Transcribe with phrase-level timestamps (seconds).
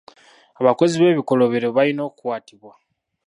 [0.59, 2.73] Abakozi b'ebikolobero balina okukwatibwa.